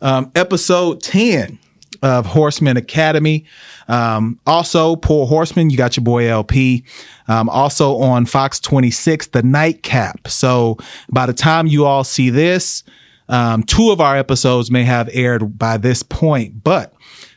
[0.00, 1.58] um, episode 10
[2.02, 3.44] of Horsemen Academy.
[3.88, 6.84] Um, also, Pour Horsemen, you got your boy LP.
[7.26, 10.28] Um, also on Fox 26, The Nightcap.
[10.28, 10.78] So
[11.10, 12.84] by the time you all see this,
[13.28, 16.94] um, two of our episodes may have aired by this point, but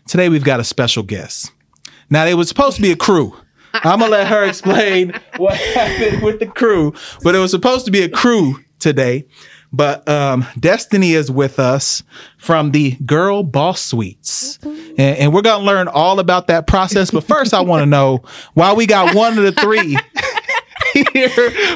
[0.07, 1.51] today we've got a special guest.
[2.09, 3.35] Now, it was supposed to be a crew.
[3.73, 6.93] I'm gonna let her explain what happened with the crew,
[7.23, 9.25] but it was supposed to be a crew today.
[9.73, 12.03] But um, Destiny is with us
[12.37, 14.59] from the Girl Boss Suites.
[14.63, 17.11] And, and we're going to learn all about that process.
[17.11, 18.21] But first, I want to know
[18.53, 19.97] why we got one of the three
[21.13, 21.29] here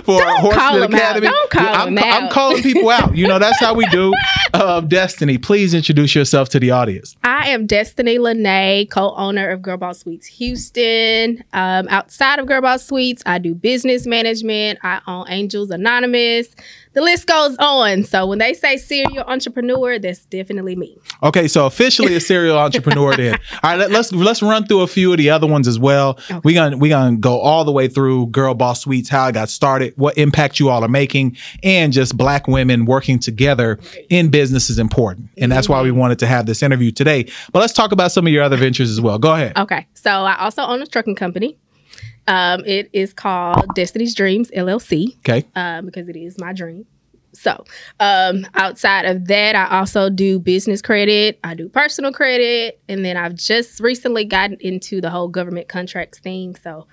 [0.03, 0.99] for Don't Horsemen call 'em out.
[0.99, 1.27] Academy.
[1.27, 3.15] Don't call I'm, I'm calling people out.
[3.15, 4.13] You know, that's how we do.
[4.53, 7.15] Um, Destiny, please introduce yourself to the audience.
[7.23, 11.43] I am Destiny Lanay, co-owner of Girl Boss Suites Houston.
[11.53, 14.79] Um, outside of Girl Boss Suites, I do business management.
[14.83, 16.47] I own Angels Anonymous.
[16.95, 18.03] The list goes on.
[18.05, 20.97] So when they say serial entrepreneur, that's definitely me.
[21.21, 23.33] Okay, so officially a serial entrepreneur then.
[23.63, 26.17] All right, let, let's let's run through a few of the other ones as well.
[26.45, 29.49] We're gonna we're gonna go all the way through Girl Boss Suites, how I got
[29.49, 33.77] started, what impact you all are making, and just black women working together
[34.09, 35.29] in business is important.
[35.37, 37.29] And that's why we wanted to have this interview today.
[37.51, 39.19] But let's talk about some of your other ventures as well.
[39.19, 39.57] Go ahead.
[39.57, 39.85] Okay.
[39.95, 41.57] So I also own a trucking company.
[42.27, 45.17] Um, it is called Destiny's Dreams LLC.
[45.19, 45.45] Okay.
[45.55, 46.85] um, because it is my dream.
[47.33, 47.65] So,
[47.99, 53.17] um, outside of that, I also do business credit, I do personal credit, and then
[53.17, 56.55] I've just recently gotten into the whole government contracts thing.
[56.55, 56.87] So,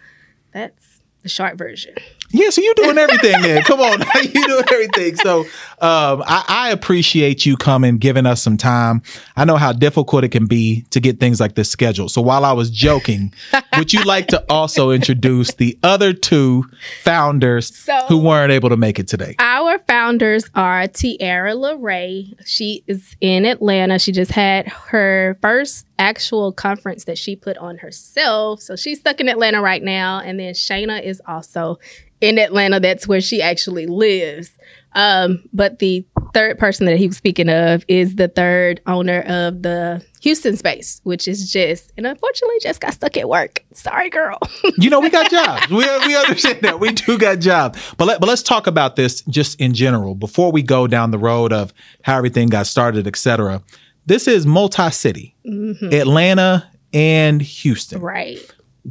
[0.52, 0.91] that's
[1.22, 1.94] the short version.
[2.30, 3.62] Yeah, so you're doing everything then.
[3.62, 5.16] Come on, you doing everything.
[5.16, 5.40] So
[5.80, 9.02] um, I, I appreciate you coming, giving us some time.
[9.36, 12.10] I know how difficult it can be to get things like this scheduled.
[12.10, 13.34] So while I was joking,
[13.78, 16.64] would you like to also introduce the other two
[17.02, 19.36] founders So- who weren't able to make it today?
[19.38, 22.34] Our founders are Tiara LeRae.
[22.46, 23.98] She is in Atlanta.
[23.98, 28.60] She just had her first actual conference that she put on herself.
[28.60, 30.18] So she's stuck in Atlanta right now.
[30.18, 31.78] And then Shayna is also
[32.20, 32.80] in Atlanta.
[32.80, 34.50] That's where she actually lives.
[34.94, 36.04] Um, but the
[36.34, 41.00] third person that he was speaking of is the third owner of the Houston space,
[41.04, 43.64] which is just, and unfortunately just got stuck at work.
[43.72, 44.38] Sorry, girl.
[44.78, 45.68] You know, we got jobs.
[45.70, 46.80] We, we understand that.
[46.80, 47.78] We do got jobs.
[47.96, 51.18] But, let, but let's talk about this just in general before we go down the
[51.18, 53.62] road of how everything got started, et cetera.
[54.06, 55.92] This is multi city mm-hmm.
[55.92, 58.00] Atlanta and Houston.
[58.00, 58.38] right.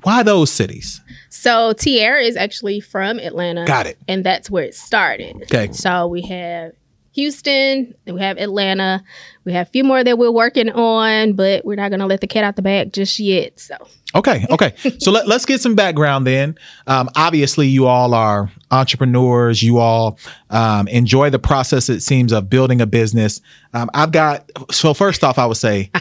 [0.04, 1.02] Why those cities?
[1.30, 3.66] So Tierra is actually from Atlanta.
[3.66, 3.98] Got it.
[4.08, 5.44] And that's where it started.
[5.44, 5.72] Okay.
[5.74, 6.72] So we have
[7.14, 9.04] Houston, we have Atlanta.
[9.44, 12.22] We have a few more that we're working on, but we're not going to let
[12.22, 13.60] the cat out the bag just yet.
[13.60, 13.76] So
[14.14, 14.76] Okay, okay.
[15.00, 16.58] so let, let's get some background then.
[16.88, 19.64] Um, obviously, you all are entrepreneurs.
[19.64, 23.40] You all um, enjoy the process, it seems, of building a business.
[23.74, 25.92] Um, I've got, so first off, I would say,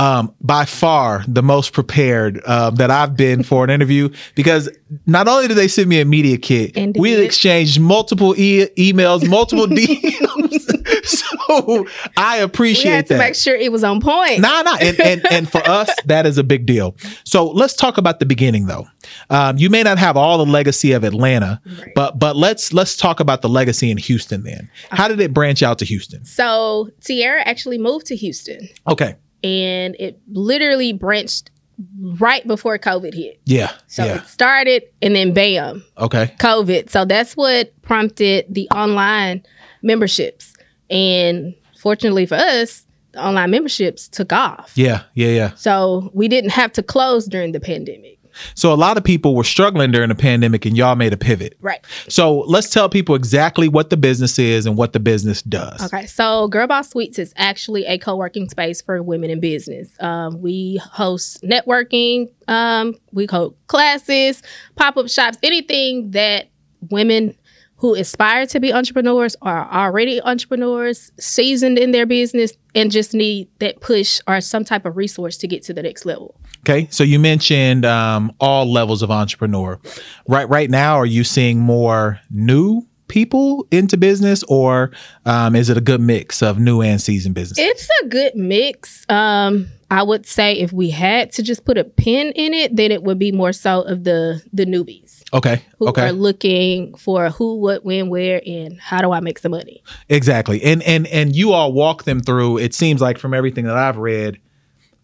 [0.00, 4.68] um, by far the most prepared uh, that I've been for an interview because
[5.06, 6.98] not only did they send me a media kit, Indeed.
[7.00, 9.66] we exchanged multiple e- emails, multiple
[10.24, 11.04] DMs.
[11.06, 13.18] so I we appreciate had to that.
[13.18, 14.40] make sure it was on point.
[14.40, 14.76] Nah, nah.
[14.80, 16.96] And, and, and for us, that is a big deal.
[17.24, 18.86] So let's talk about the beginning though.
[19.28, 21.92] Um, you may not have all the legacy of Atlanta, Right.
[21.94, 24.70] but, but let's, let's talk about the legacy in Houston then.
[24.90, 26.24] How did it branch out to Houston?
[26.24, 29.16] So Tierra actually moved to Houston, Okay.
[29.42, 31.50] And it literally branched
[31.98, 33.40] right before COVID hit.
[33.46, 33.72] Yeah.
[33.86, 34.16] So yeah.
[34.16, 36.34] it started, and then bam, Okay.
[36.38, 36.90] COVID.
[36.90, 39.42] So that's what prompted the online
[39.82, 40.54] memberships.
[40.90, 44.72] And fortunately for us, the online memberships took off.
[44.74, 45.02] Yeah.
[45.14, 45.28] Yeah.
[45.28, 45.54] Yeah.
[45.54, 48.19] So we didn't have to close during the pandemic.
[48.54, 51.56] So a lot of people were struggling during the pandemic and y'all made a pivot.
[51.60, 51.84] Right.
[52.08, 55.82] So let's tell people exactly what the business is and what the business does.
[55.82, 56.06] Okay.
[56.06, 59.90] So Girl Boss Suites is actually a co working space for women in business.
[60.00, 64.42] Um, we host networking, um, we hold classes,
[64.76, 66.48] pop up shops, anything that
[66.88, 67.36] women
[67.80, 73.48] who aspire to be entrepreneurs are already entrepreneurs, seasoned in their business, and just need
[73.58, 76.38] that push or some type of resource to get to the next level.
[76.60, 79.80] Okay, so you mentioned um, all levels of entrepreneur.
[80.28, 84.90] Right, right now, are you seeing more new people into business, or
[85.24, 87.58] um, is it a good mix of new and seasoned business?
[87.58, 89.06] It's a good mix.
[89.08, 92.92] Um, I would say if we had to just put a pin in it, then
[92.92, 97.28] it would be more so of the the newbies okay, who okay, are looking for
[97.30, 99.82] who, what, when, where, and how do I make some money.
[100.08, 100.62] exactly.
[100.62, 102.58] And and and you all walk them through.
[102.58, 104.38] It seems like from everything that I've read,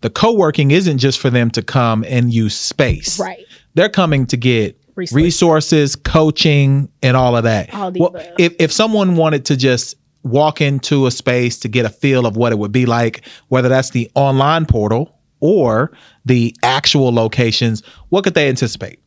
[0.03, 3.19] the co-working isn't just for them to come and use space.
[3.19, 3.45] Right.
[3.75, 5.25] They're coming to get Resources.
[5.25, 7.75] resources, coaching, and all of that.
[7.75, 8.27] All the Well, above.
[8.39, 9.95] if if someone wanted to just
[10.27, 13.69] walk into a space to get a feel of what it would be like, whether
[13.69, 15.93] that's the online portal or
[16.25, 19.01] the actual locations, what could they anticipate?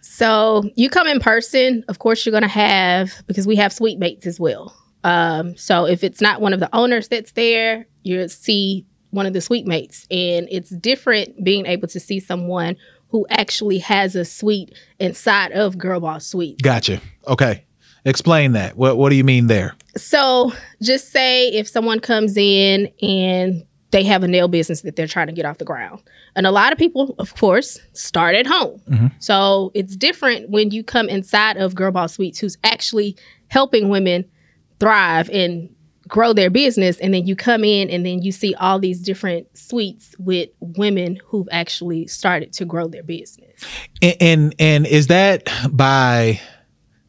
[0.00, 3.98] So you come in person, of course, you're going to have, because we have suite
[3.98, 4.74] mates as well.
[5.04, 9.32] Um, so if it's not one of the owners that's there, you'll see one of
[9.32, 10.06] the suite mates.
[10.10, 12.76] And it's different being able to see someone
[13.10, 16.62] who actually has a suite inside of Girl Boss Suite.
[16.62, 17.00] Gotcha.
[17.26, 17.64] Okay.
[18.04, 18.76] Explain that.
[18.76, 19.74] What What do you mean there?
[19.96, 25.06] So just say if someone comes in and they have a nail business that they're
[25.06, 26.02] trying to get off the ground.
[26.34, 28.80] And a lot of people, of course, start at home.
[28.90, 29.06] Mm-hmm.
[29.18, 33.16] So it's different when you come inside of Girl Boss Suites, who's actually
[33.48, 34.24] helping women
[34.80, 35.68] thrive and
[36.08, 36.98] grow their business.
[37.00, 41.20] And then you come in and then you see all these different suites with women
[41.26, 43.62] who've actually started to grow their business.
[44.00, 46.40] And and, and is that by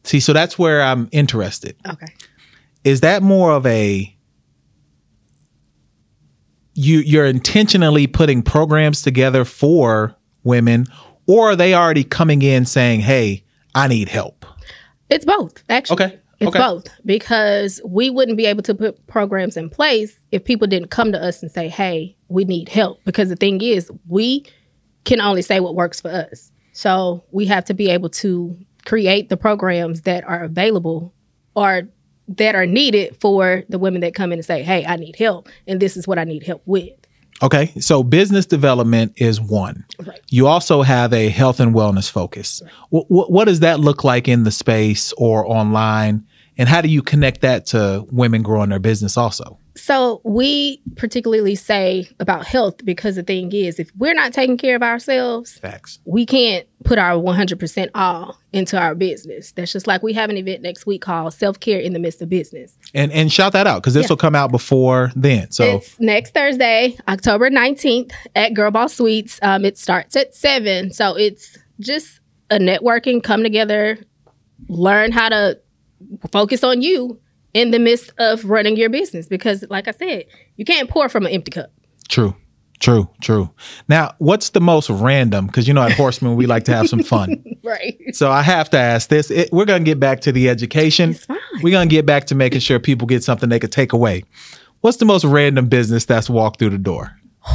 [0.04, 0.20] see?
[0.20, 1.76] So that's where I'm interested.
[1.88, 2.06] Okay.
[2.84, 4.14] Is that more of a
[6.74, 10.86] you you're intentionally putting programs together for women,
[11.26, 13.44] or are they already coming in saying, "Hey,
[13.74, 14.44] I need help"?
[15.10, 16.04] It's both, actually.
[16.04, 16.20] Okay.
[16.40, 16.58] It's okay.
[16.58, 21.12] both because we wouldn't be able to put programs in place if people didn't come
[21.12, 23.02] to us and say, hey, we need help.
[23.04, 24.44] Because the thing is, we
[25.04, 26.50] can only say what works for us.
[26.72, 31.14] So we have to be able to create the programs that are available
[31.54, 31.82] or
[32.28, 35.48] that are needed for the women that come in and say, hey, I need help.
[35.66, 36.92] And this is what I need help with.
[37.42, 39.84] Okay, so business development is one.
[39.98, 40.20] Right.
[40.30, 42.62] You also have a health and wellness focus.
[42.90, 46.24] Wh- wh- what does that look like in the space or online?
[46.56, 49.58] And how do you connect that to women growing their business also?
[49.76, 54.76] So we particularly say about health because the thing is, if we're not taking care
[54.76, 55.98] of ourselves, Facts.
[56.04, 59.50] we can't put our 100% all into our business.
[59.52, 62.22] That's just like we have an event next week called Self Care in the Midst
[62.22, 62.76] of Business.
[62.94, 64.08] And and shout that out because this Yeah.
[64.10, 65.50] will come out before then.
[65.50, 69.40] So It's next Thursday, October 19th at Girl Boss Suites.
[69.42, 70.92] Um, it starts at 7.
[70.92, 73.98] So it's just a networking, come together,
[74.68, 75.58] learn how to
[76.30, 77.18] focus on you
[77.54, 79.26] in the midst of running your business.
[79.26, 81.70] Because, like I said, you can't pour from an empty cup.
[82.08, 82.36] true,
[82.80, 83.50] true, true.
[83.88, 85.46] Now, what's the most random?
[85.46, 87.42] Because you know at Horsemen we like to have some fun.
[87.64, 87.96] Right.
[88.12, 89.30] So I have to ask this.
[89.30, 91.16] It, we're going to get back to the education.
[91.62, 94.24] We're going to get back to making sure people get something they could take away.
[94.82, 97.18] What's the most random business that's walked through the door?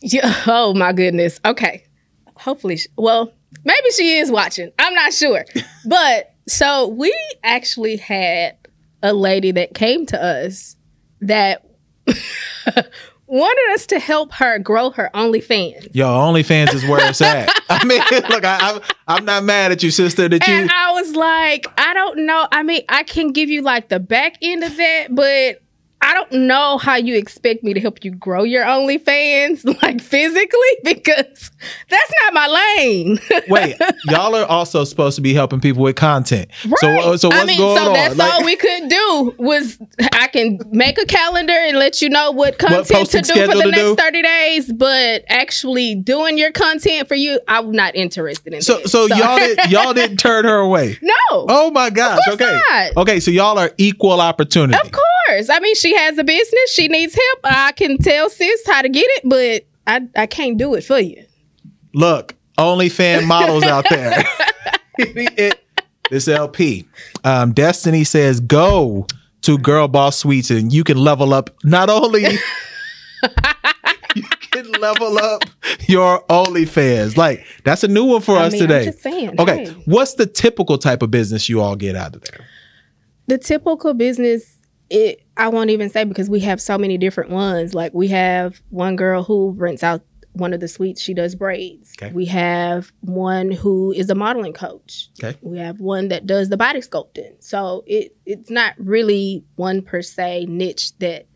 [0.00, 0.34] Yeah.
[0.46, 1.40] Oh my goodness.
[1.44, 1.84] Okay.
[2.36, 3.32] Hopefully, she, well,
[3.64, 4.70] maybe she is watching.
[4.78, 5.44] I'm not sure.
[5.86, 8.56] but so we actually had
[9.02, 10.76] a lady that came to us
[11.20, 11.64] that
[13.26, 15.94] wanted us to help her grow her OnlyFans.
[15.94, 17.50] Yo, OnlyFans is where it's at.
[17.68, 18.00] I mean,
[18.30, 20.28] look, I, I'm I'm not mad at you, sister.
[20.28, 22.46] That you And I was like, I don't know.
[22.52, 25.62] I mean, I can give you like the back end of that, but
[26.04, 30.58] I don't know how you expect me to help you grow your OnlyFans, like physically,
[30.84, 31.50] because
[31.88, 32.46] that's not my
[32.76, 33.18] lane.
[33.48, 33.76] wait.
[34.10, 36.50] Y'all are also supposed to be helping people with content.
[36.76, 37.92] So uh, so what's I mean, going so on?
[37.94, 39.78] that's Like- all we could do was
[40.12, 43.70] I can make a calendar and let you know what content to do for the
[43.70, 43.96] next do?
[43.96, 48.88] 30 days, but actually doing your content for you, I'm not interested in so that.
[48.90, 50.98] so y'all did y'all didn't turn her away.
[51.00, 51.12] No.
[51.30, 52.20] Oh my gosh.
[52.28, 52.60] okay.
[52.70, 52.96] not.
[52.98, 54.78] Okay, so y'all are equal opportunity.
[54.78, 55.48] Of course.
[55.48, 56.70] I mean, she has a business.
[56.72, 57.40] She needs help.
[57.44, 60.98] I can tell sis how to get it, but I, I can't do it for
[60.98, 61.24] you.
[61.94, 64.24] Look, OnlyFan models out there.
[64.98, 65.60] It-
[66.10, 66.86] this LP.
[67.24, 69.06] Um, Destiny says go
[69.42, 72.22] to Girl Boss Suites and you can level up not only
[74.14, 74.22] you
[74.52, 75.44] can level up
[75.88, 77.16] your OnlyFans.
[77.16, 78.84] Like that's a new one for I us mean, I'm today.
[78.86, 79.70] just saying, okay, hey.
[79.86, 82.44] what's the typical type of business you all get out of there?
[83.26, 84.53] The typical business,
[84.94, 87.74] it I won't even say because we have so many different ones.
[87.74, 91.00] Like we have one girl who rents out one of the suites.
[91.00, 91.92] She does braids.
[92.00, 92.12] Okay.
[92.12, 95.10] We have one who is a modeling coach.
[95.22, 95.36] Okay.
[95.42, 97.34] We have one that does the body sculpting.
[97.40, 101.26] So it it's not really one per se niche that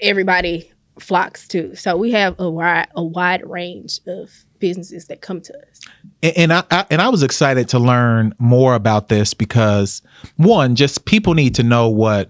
[0.00, 1.74] everybody flocks to.
[1.76, 5.80] So we have a wide a wide range of businesses that come to us.
[6.22, 10.02] and, and I, I and I was excited to learn more about this because
[10.36, 12.28] one, just people need to know what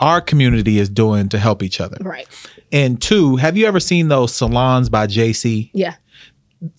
[0.00, 1.96] our community is doing to help each other.
[2.00, 2.26] Right.
[2.72, 5.70] And two, have you ever seen those salons by JC?
[5.72, 5.94] Yeah.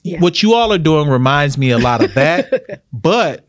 [0.04, 0.20] Yeah.
[0.20, 3.48] What you all are doing reminds me a lot of that, but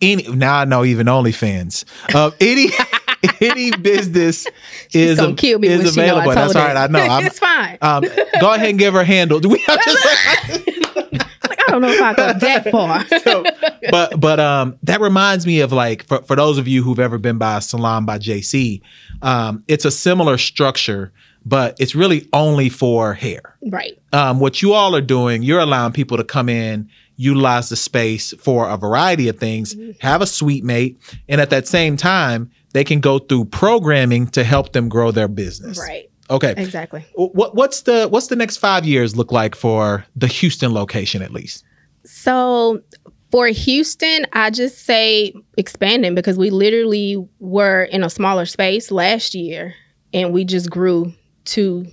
[0.00, 1.84] any now I know even OnlyFans.
[2.14, 2.68] Uh, any
[3.40, 4.46] any business
[4.92, 6.34] is gonna kill me is when she know I available.
[6.34, 6.76] That's all right.
[6.76, 7.18] I know.
[7.26, 7.78] It's fine.
[7.80, 8.04] um,
[8.40, 9.40] go ahead and give her handle.
[9.40, 10.56] Do we have to say?
[10.56, 10.75] like, I
[11.80, 13.06] don't know if I that far.
[13.20, 13.44] so,
[13.90, 17.18] but but um, that reminds me of like for, for those of you who've ever
[17.18, 18.80] been by a salon by JC,
[19.22, 21.12] um, it's a similar structure,
[21.44, 23.56] but it's really only for hair.
[23.68, 23.98] right.
[24.12, 28.32] Um, what you all are doing, you're allowing people to come in, utilize the space
[28.38, 32.84] for a variety of things, have a suite mate, and at that same time, they
[32.84, 35.78] can go through programming to help them grow their business.
[35.78, 36.10] Right.
[36.30, 36.54] Okay.
[36.56, 37.04] Exactly.
[37.14, 41.32] What what's the what's the next five years look like for the Houston location at
[41.32, 41.64] least?
[42.04, 42.80] So
[43.30, 49.34] for Houston, I just say expanding because we literally were in a smaller space last
[49.34, 49.74] year
[50.12, 51.12] and we just grew
[51.46, 51.86] to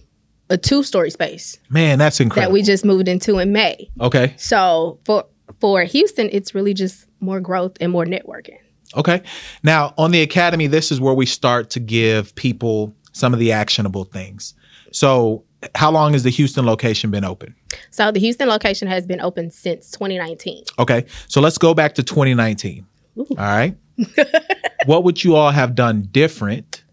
[0.50, 2.52] a two story space Man, that's incredible.
[2.52, 3.90] that we just moved into in May.
[4.00, 4.34] okay.
[4.38, 5.26] So for
[5.60, 8.58] for Houston, it's really just more growth and more networking.
[8.96, 9.22] Okay.
[9.64, 13.52] Now, on the academy, this is where we start to give people some of the
[13.52, 14.54] actionable things.
[14.92, 15.44] So,
[15.76, 17.56] how long has the Houston location been open?
[17.90, 20.66] So the Houston location has been open since 2019.
[20.78, 21.06] Okay.
[21.28, 22.86] So, let's go back to 2019.
[23.18, 23.76] All right.
[24.86, 26.84] what would you all have done different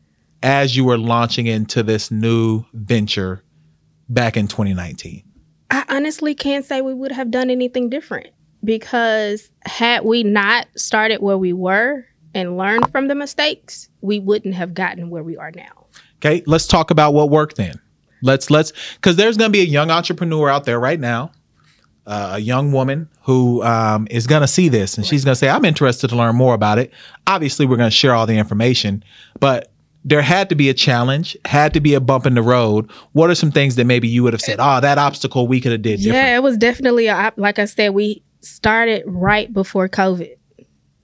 [0.43, 3.43] as you were launching into this new venture
[4.09, 5.23] back in 2019?
[5.71, 8.29] I honestly can't say we would have done anything different
[8.65, 14.55] because had we not started where we were and learned from the mistakes, we wouldn't
[14.55, 15.80] have gotten where we are now.
[16.21, 17.81] Okay, let's talk about what worked then.
[18.23, 21.33] Let's let's because there's going to be a young entrepreneur out there right now,
[22.07, 25.39] uh, a young woman who um, is going to see this and she's going to
[25.39, 26.93] say, "I'm interested to learn more about it."
[27.27, 29.03] Obviously, we're going to share all the information,
[29.39, 29.73] but
[30.05, 32.91] there had to be a challenge, had to be a bump in the road.
[33.13, 35.73] What are some things that maybe you would have said, "Oh, that obstacle we could
[35.73, 36.17] have did different"?
[36.17, 40.37] Yeah, it was definitely a, like I said, we started right before COVID.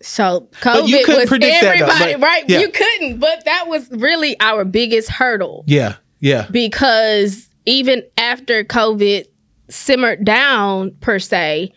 [0.02, 2.44] So COVID you was though, everybody, right?
[2.48, 2.60] yeah.
[2.60, 5.64] You couldn't, but that was really our biggest hurdle.
[5.66, 9.24] Yeah, yeah, because even after COVID
[9.68, 11.72] simmered down per se,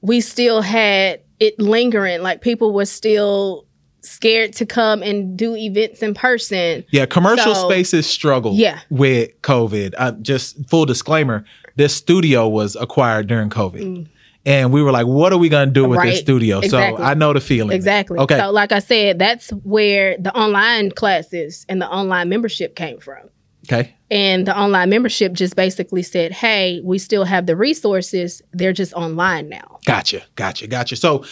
[0.00, 2.22] we still had it lingering.
[2.22, 3.66] Like people were still
[4.00, 6.84] scared to come and do events in person.
[6.90, 7.06] yeah.
[7.06, 8.80] Commercial So- spaces struggled Yeah.
[8.90, 9.94] with COVID.
[9.96, 11.44] Uh, just full disclaimer:
[11.76, 14.08] this studio was acquired during COVID.
[14.44, 16.22] And we were like, what are we going to do with this Mm.
[16.22, 16.58] Studio?
[16.58, 16.98] Exactly.
[16.98, 17.76] So I know the feeling.
[17.76, 18.18] Exactly.
[18.18, 18.38] Okay.
[18.38, 23.28] So, like I said, that's where the online classes and the online membership came from.
[23.70, 23.94] okay.
[24.10, 28.92] And the online membership just basically said, hey, we still have the resources, they're just
[28.94, 29.78] online now.
[29.86, 30.22] Gotcha.
[30.34, 30.66] Gotcha.
[30.66, 30.96] Gotcha.
[30.96, 31.24] So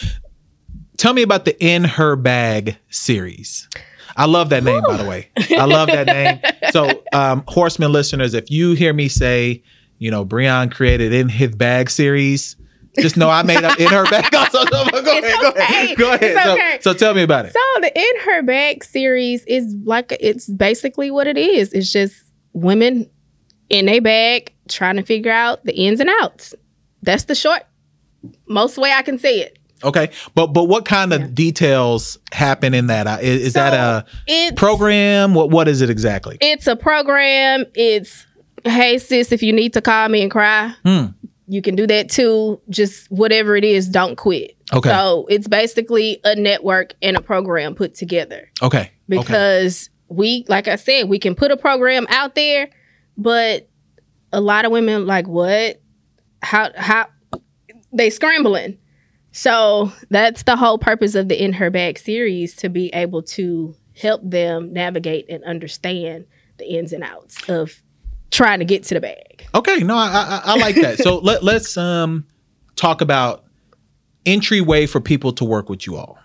[0.97, 3.69] tell me about the In Her Bag series.
[4.17, 5.29] I love that name, by the way.
[5.59, 6.07] I love that
[6.63, 6.71] name.
[6.73, 9.63] So, um, Horsemen listeners, if you hear me say,
[9.99, 12.57] you know, Breon created In His Bag series,
[12.99, 14.33] just know I made up In Her Bag.
[14.35, 14.93] Also, go ahead.
[15.05, 15.45] Go ahead.
[15.57, 15.95] okay.
[15.95, 16.23] Go ahead.
[16.23, 16.79] It's So, okay.
[16.81, 17.53] so tell me about it.
[17.53, 21.73] So the In Her Bag series is like it's basically what it is.
[21.73, 22.15] It's just
[22.53, 23.09] women
[23.69, 26.55] in a bag trying to figure out the ins and outs.
[27.03, 27.63] That's the short
[28.49, 29.59] most way I can say it.
[29.85, 30.11] Okay.
[30.35, 31.27] But but what kind of Yeah.
[31.33, 33.23] details happen in that?
[33.23, 35.35] Is, is that a program?
[35.35, 36.37] What what is it exactly?
[36.41, 37.65] it's a program.
[37.75, 38.27] It's
[38.65, 41.07] hey sis, if you need to call me and cry, Hmm.
[41.51, 42.61] You can do that too.
[42.69, 44.57] Just whatever it is, don't quit.
[44.73, 44.89] Okay.
[44.89, 48.51] So it's basically a network and a program put together.
[48.63, 48.79] Okay.
[48.79, 48.93] okay.
[49.09, 52.69] because we like i said we can put a program out there
[53.17, 53.69] but
[54.33, 55.81] a lot of women like what
[56.43, 57.07] how how
[57.93, 58.77] they scrambling
[59.33, 63.75] so that's the whole purpose of the in her bag series to be able to
[63.97, 66.27] help them navigate and understand
[66.59, 67.81] the ins and outs of
[68.31, 70.99] trying to get to the bag Okay, no, I, I, I like that.
[70.99, 72.25] So let let's um
[72.77, 73.45] talk about
[74.27, 76.19] entryway for people to work with you all.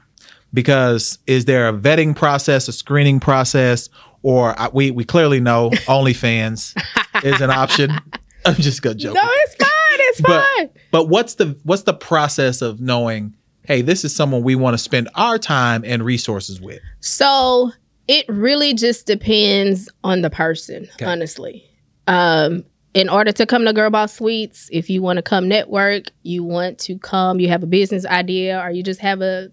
[0.53, 3.89] Because is there a vetting process, a screening process,
[4.21, 6.75] or I, we we clearly know OnlyFans
[7.23, 7.91] is an option.
[8.45, 9.15] I'm just gonna joke.
[9.15, 13.35] no it's fine it's But- fine But what's the what's the process of knowing?
[13.63, 16.79] Hey, this is someone we want to spend our time and resources with.
[16.99, 17.71] So
[18.07, 21.05] it really just depends on the person, Okay.
[21.05, 21.67] honestly.
[22.07, 26.05] Um, in order to come to Girl Boss Suites, if you want to come network,
[26.23, 29.51] you want to come, you have a business idea, or you just have a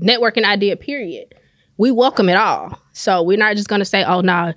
[0.00, 1.34] networking idea, period.
[1.78, 2.78] We welcome it all.
[2.92, 4.52] So we're not just going to say, oh, no,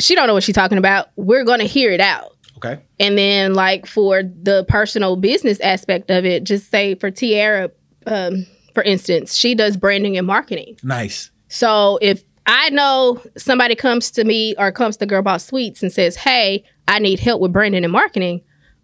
[0.00, 1.08] she don't know what she's talking about.
[1.14, 2.36] We're going to hear it out.
[2.56, 2.82] Okay.
[2.98, 7.70] And then, like for the personal business aspect of it, just say for Tiara,
[8.06, 10.76] um, for instance, she does branding and marketing.
[10.82, 11.30] Nice.
[11.46, 15.92] So if I know somebody comes to me or comes to Girl Boss Suites and
[15.92, 18.40] says, "Hey, I need help with branding and marketing,"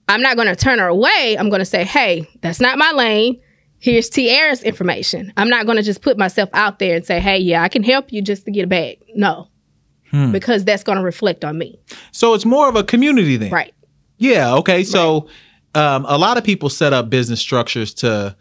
[0.09, 1.37] I'm not going to turn her away.
[1.39, 3.41] I'm going to say, "Hey, that's not my lane.
[3.79, 7.39] Here's Tiara's information." I'm not going to just put myself out there and say, "Hey,
[7.39, 9.49] yeah, I can help you just to get a bag." No,
[10.11, 10.31] Hmm.
[10.31, 11.81] because that's going to reflect on me.
[12.13, 13.51] So it's more of a community then.
[13.51, 13.73] Right.
[14.19, 14.55] Yeah.
[14.57, 14.85] Okay.
[14.85, 15.29] So
[15.75, 18.37] um, a lot of people set up business structures to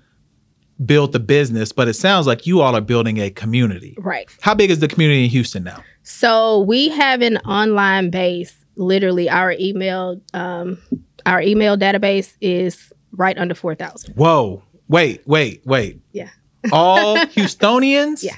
[0.86, 3.96] build the business, but it sounds like you all are building a community.
[3.98, 4.30] Right.
[4.42, 5.84] How big is the community in Houston now?
[6.03, 8.53] So we have an online base.
[8.75, 10.80] Literally, our email, um,
[11.25, 14.15] our email database is right under four thousand.
[14.15, 14.63] Whoa.
[14.88, 16.01] Wait, wait, wait.
[16.12, 16.30] Yeah.
[16.72, 18.24] All Houstonians?
[18.24, 18.38] Yeah.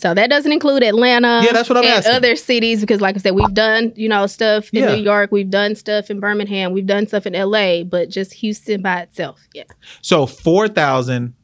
[0.00, 1.42] So that doesn't include Atlanta.
[1.44, 2.14] Yeah, that's what I'm and asking.
[2.14, 4.94] Other cities, because like I said, we've done you know stuff in Yeah.
[4.94, 8.82] New York, we've done stuff in Birmingham, we've done stuff in LA, but just Houston
[8.82, 9.40] by itself.
[9.54, 9.64] Yeah.
[10.02, 11.34] So 4,000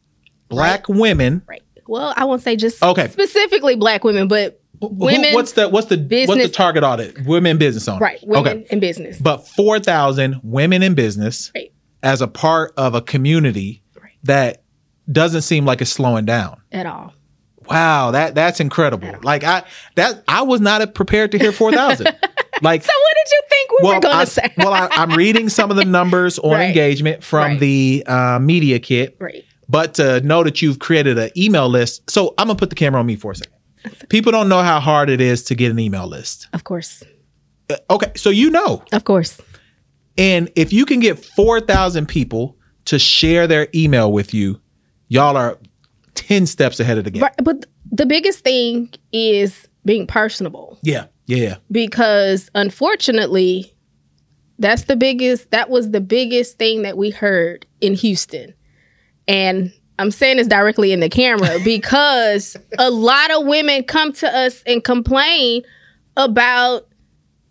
[0.49, 1.43] black women.
[1.47, 1.63] Right.
[1.87, 3.09] Well, I won't say just Okay.
[3.09, 5.35] specifically black women, but Who- women.
[5.35, 7.25] what's the what's the what's the business- target audit?
[7.27, 8.01] Women business owners.
[8.01, 8.19] right?
[8.27, 8.67] Women Okay.
[8.71, 9.19] in business.
[9.21, 11.73] But 4,000 women in business Right.
[12.03, 14.13] as a part of a community Right.
[14.25, 14.63] that
[15.11, 16.57] doesn't seem like it's slowing down.
[16.73, 17.13] At all.
[17.69, 19.15] Wow, that that's incredible.
[19.23, 19.65] Like I
[19.97, 22.07] that I was not prepared to hear 4,000.
[22.63, 24.53] like So what did you think we were going to say?
[24.57, 26.69] well, I, I'm reading some of the numbers on Right.
[26.69, 27.61] engagement from Right.
[27.61, 29.45] the uh, media kit, right.
[29.69, 32.09] but to know that you've created an email list.
[32.11, 33.53] So I'm gonna put the camera on me for a second.
[34.09, 36.49] People don't know how hard it is to get an email list.
[36.53, 37.03] Of course.
[37.71, 39.41] Uh, Okay, so you know, Of course.
[40.17, 42.57] and if you can get four thousand people
[42.87, 44.61] to share their email with you,
[45.09, 45.59] y'all are
[46.26, 47.23] ten steps ahead of the game.
[47.23, 51.56] Right, but the biggest thing is being personable Yeah, yeah, yeah.
[51.71, 53.73] because unfortunately
[54.59, 58.54] that's the biggest that was the biggest thing that we heard in Houston.
[59.28, 64.28] And I'm saying this directly in the camera because a lot of women come to
[64.28, 65.62] us and complain
[66.16, 66.88] about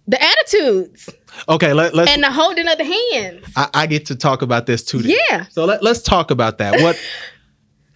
[0.08, 1.10] the attitudes
[1.50, 2.12] Okay, let, let's.
[2.12, 3.46] and the holding of the hands.
[3.56, 5.00] I, I get to talk about this too.
[5.00, 5.16] then.
[5.30, 5.46] Yeah.
[5.50, 6.82] So let, let's talk about that.
[6.82, 6.98] What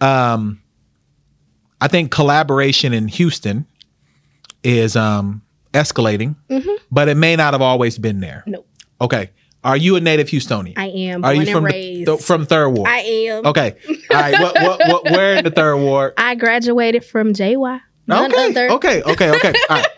[0.06, 0.60] um
[1.80, 3.66] I think collaboration in Houston
[4.62, 6.36] is um escalating,
[6.90, 8.42] but it may not have always been there.
[8.46, 8.64] No,
[9.00, 9.30] Okay.
[9.62, 10.72] Are you a native Houstonian?
[10.78, 12.88] I am Are born you from the, from Third Ward?
[12.88, 13.44] I am.
[13.46, 13.76] okay.
[14.10, 14.40] All right.
[14.40, 16.14] What, what what where in the Third Ward?
[16.16, 17.80] I graduated from JY.
[18.10, 18.70] Okay.
[18.70, 19.02] Okay.
[19.02, 19.30] Okay.
[19.30, 19.52] Okay.
[19.68, 19.86] All right.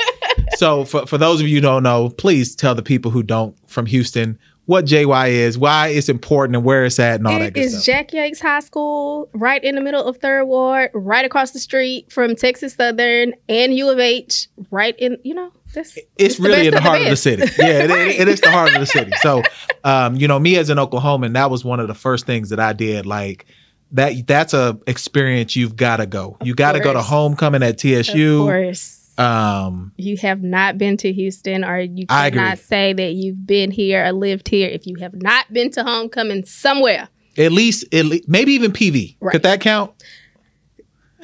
[0.56, 3.56] So for for those of you who don't know, please tell the people who don't
[3.68, 7.46] from Houston what JY is, why it's important, and where it's at, and all that
[7.46, 7.84] It good is.
[7.84, 12.12] Jack Yates High School, right in the middle of Third Ward, right across the street
[12.12, 15.98] from Texas Southern and U of H, right in, you know, this.
[16.16, 17.42] it's the really in best the of the heart of the city.
[17.58, 18.20] Yeah, it, Right.
[18.20, 19.10] it is the heart of the city.
[19.20, 19.42] So,
[19.84, 22.60] um, you know, me as an Oklahoman, that was one of the first things that
[22.60, 23.04] I did.
[23.04, 23.46] Like
[23.92, 26.36] that, that's a experience you've got to go.
[26.42, 28.44] You got to go to homecoming at Of TSU.
[28.44, 29.01] course.
[29.22, 33.70] Um, You have not been to Houston, or you I cannot say that you've been
[33.70, 37.08] here or lived here if you have not been to homecoming somewhere.
[37.38, 39.16] at least, at least, maybe even PV.
[39.20, 39.32] Right.
[39.32, 39.92] Could that count?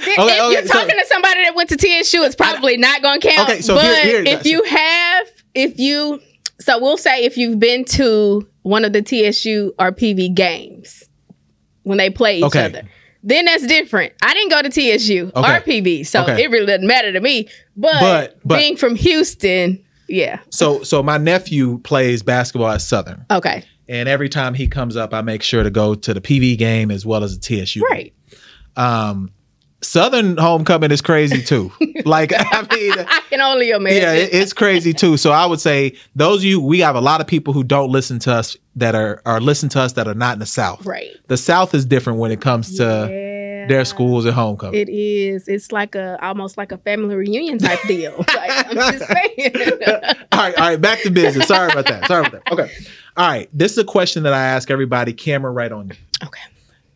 [0.01, 3.21] if okay, you're so- talking to somebody that went to TSU, it's probably not going
[3.21, 3.51] to count.
[3.51, 6.21] Okay, so but here- here- if you have, if you,
[6.61, 11.03] so we'll say if you've been to one of the TSU or PV games
[11.83, 12.65] when they play each Okay.
[12.67, 12.83] other,
[13.23, 14.13] then that's different.
[14.23, 15.57] I didn't go to TSU Okay.
[15.57, 16.43] or PV, so Okay.
[16.45, 17.49] it really doesn't matter to me.
[17.77, 19.79] But, But- but- being from Houston,
[20.09, 24.97] yeah, So, so my nephew plays basketball at Southern, okay, and every time he comes
[24.97, 27.81] up, I make sure to go to the PV game as well as the TSU.
[27.81, 27.89] game.
[27.91, 28.13] right.
[28.77, 29.31] Um,
[29.81, 31.71] Southern homecoming is crazy too.
[32.05, 32.93] like, I mean.
[33.09, 34.03] I can only imagine.
[34.03, 35.17] yeah, it, it's crazy too.
[35.17, 37.91] So I would say those of you, we have a lot of people who don't
[37.91, 40.85] listen to us that are are listen to us that are not in the South.
[40.85, 41.11] right.
[41.29, 43.67] The South is different when it comes to Yeah.
[43.69, 44.81] their schools and homecoming.
[44.81, 45.47] It is.
[45.47, 48.25] It's like a almost like a family reunion type deal.
[48.35, 49.53] Like, I'm just saying.
[50.33, 51.47] all right, all right, back to business.
[51.49, 52.07] Sorry about that.
[52.07, 52.53] Sorry about that.
[52.53, 52.71] Okay.
[53.17, 53.49] All right.
[53.53, 55.13] This is a question that I ask everybody.
[55.13, 55.95] Camera right on you.
[56.25, 56.41] okay.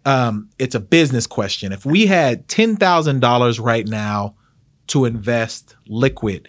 [0.05, 1.73] Um, it's a business question.
[1.73, 4.35] If we had ten thousand dollars right now
[4.89, 6.49] to invest liquid,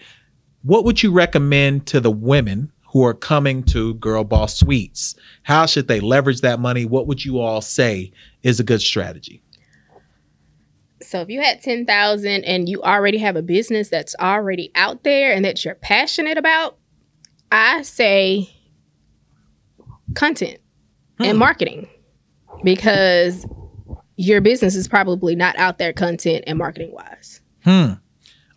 [0.62, 5.14] what would you recommend to the women who are coming to Girl Boss Suites?
[5.42, 6.84] How should they leverage that money?
[6.84, 8.12] What would you all say
[8.42, 9.42] is a good strategy?
[11.02, 15.04] So if you had ten thousand and you already have a business that's already out
[15.04, 16.78] there and that you're passionate about,
[17.52, 18.48] I say
[20.14, 20.58] content
[21.18, 21.88] and marketing
[22.64, 23.46] because
[24.16, 27.40] your business is probably not out there content and marketing wise.
[27.62, 27.92] Hmm.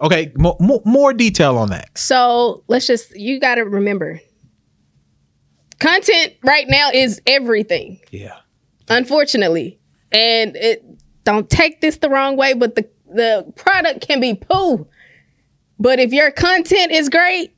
[0.02, 0.32] Okay.
[0.36, 1.96] Mo- mo- more detail on that.
[1.98, 4.20] So let's just you got to remember,
[5.80, 8.00] content right now is everything.
[8.12, 8.38] Yeah.
[8.90, 9.80] unfortunately.
[10.12, 10.84] And it
[11.24, 14.88] don't take this the wrong way, but the the product can be poo.
[15.80, 17.54] But if your content is great,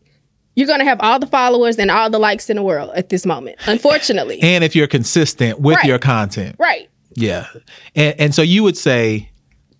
[0.59, 3.25] you're gonna have all the followers and all the likes in the world at this
[3.25, 3.57] moment.
[3.65, 4.39] Unfortunately.
[4.43, 5.85] And if you're consistent with Right.
[5.85, 6.55] your content.
[6.59, 6.89] right.
[7.15, 7.47] Yeah.
[7.95, 9.29] And and so you would say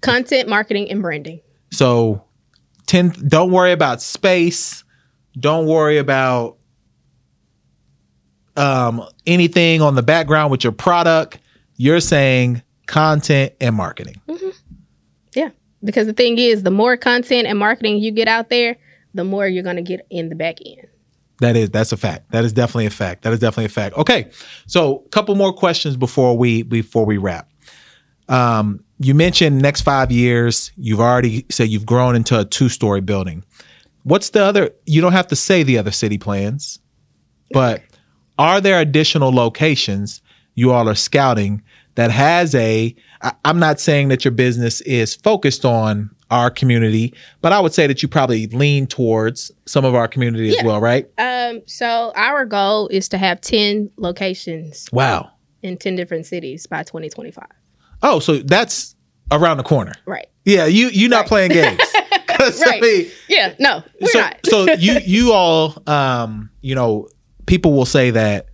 [0.02, 1.42] Content marketing and branding.
[1.72, 2.24] So,
[2.88, 3.10] ten.
[3.28, 4.84] Don't worry about space.
[5.38, 6.56] Don't worry about
[8.56, 11.39] um, anything on the background with your product.
[11.76, 14.22] You're saying content and marketing.
[15.36, 15.50] Yeah.
[15.84, 18.78] Because the thing is, the more content and marketing you get out there,
[19.13, 20.88] the more you're going to get in the back end.
[21.39, 22.32] That is that's a fact.
[22.32, 23.24] That is definitely a fact.
[23.24, 23.95] That is definitely a fact.
[23.98, 24.30] Okay,
[24.67, 27.50] so a couple more questions before we before we wrap.
[28.28, 30.72] Um, you mentioned next five years.
[30.76, 33.43] You've already said you've grown into a two story building.
[34.04, 34.72] What's the other?
[34.86, 36.80] You don't have to say the other city plans,
[37.52, 37.82] but
[38.38, 40.22] are there additional locations
[40.56, 41.63] you all are scouting
[41.95, 42.95] that has a?
[43.21, 47.73] I, I'm not saying that your business is focused on our community, but I would
[47.73, 51.08] say that you probably lean towards some of our community as well, right?
[51.17, 55.32] Um, so our goal is to have 10 locations Wow.
[55.63, 57.45] in 10 different cities by 2025.
[58.03, 58.95] Oh, so that's
[59.32, 59.93] around the corner.
[60.05, 60.27] Right.
[60.45, 61.27] Yeah, you you're not Right.
[61.27, 61.82] playing games.
[62.27, 62.82] 'Cause, I Right.
[62.82, 63.53] mean, Yeah.
[63.60, 64.38] No, we're so not.
[64.45, 67.08] so you you all um you know
[67.47, 68.45] people will say that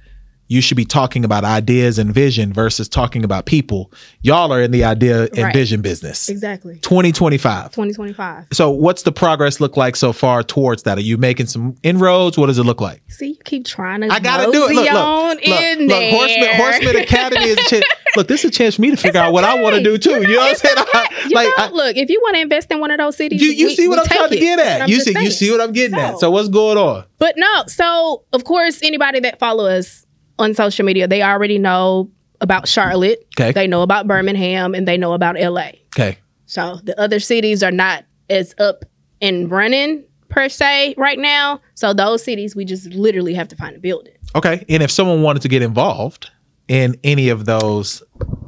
[0.47, 3.91] you should be talking about ideas and vision versus talking about people.
[4.21, 5.53] Y'all are in the idea and Right.
[5.53, 6.29] vision business.
[6.29, 6.75] exactly.
[6.81, 7.71] 2025.
[7.71, 8.45] 2025.
[8.53, 10.97] So what's the progress look like so far towards that?
[10.97, 12.37] Are you making some inroads?
[12.37, 13.01] What does it look like?
[13.07, 14.75] See, you keep trying to I gotta do it.
[14.75, 15.89] Look, look, look, in look.
[15.89, 16.11] there.
[16.11, 17.85] Horsemen, Horsemen Academy is a chance.
[18.15, 19.97] Look, this is a chance for me to figure out what I want to do
[19.97, 20.21] too.
[20.21, 20.75] You know what I'm saying?
[20.77, 23.41] I- like, know, I- look, if you want to invest in one of those cities,
[23.41, 24.87] you, you we- see what I'm trying to get at.
[24.87, 26.13] You see, you see what I'm getting at.
[26.13, 27.03] So- So what's going on?
[27.19, 30.04] But no, so of course, anybody that follow us
[30.39, 32.09] on social media, they already know
[32.41, 33.25] about Charlotte.
[33.39, 33.51] Okay.
[33.51, 35.69] They know about Birmingham and they know about LA.
[35.95, 36.17] Okay.
[36.45, 38.85] So the other cities are not as up
[39.21, 41.61] and running per se right now.
[41.75, 44.13] So those cities, we just literally have to find a building.
[44.35, 44.65] Okay.
[44.67, 46.29] And if someone wanted to get involved
[46.67, 48.03] in any of those,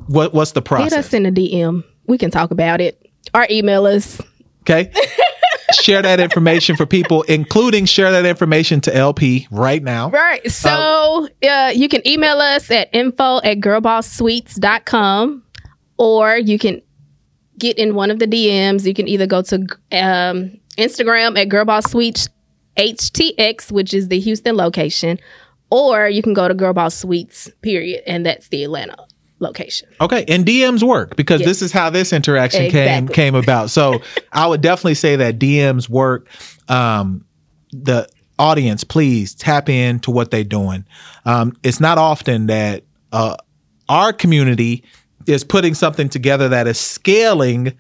[0.08, 0.94] what what's the Hit process?
[1.08, 1.84] us in a DM.
[2.08, 3.10] We can talk about it.
[3.34, 4.22] Or email us.
[4.62, 4.92] Okay.
[5.74, 10.10] share that information for people, including share that information to LP right now.
[10.10, 10.50] Right.
[10.52, 15.44] So uh, you can email us at info at girlbosssuites.com
[15.98, 16.82] or you can
[17.58, 18.86] get in one of the DMs.
[18.86, 19.56] You can either go to
[19.92, 22.30] um, Instagram at girlbosssweets
[22.78, 25.20] HTX, which is the Houston location,
[25.72, 29.07] or you can go to sweets period, and that's the Atlanta
[29.40, 29.88] location.
[30.02, 31.48] Okay, and DMs work because Yes.
[31.50, 33.16] this is how this interaction came Exactly.
[33.16, 33.70] came about.
[33.70, 36.28] So I would definitely say that DMs work.
[36.68, 37.24] Um,
[37.72, 38.08] the
[38.40, 40.86] audience, please tap in to what they're doing.
[41.26, 43.36] Um, it's not often that uh,
[43.90, 44.84] our community
[45.28, 47.74] is putting something together that is scaling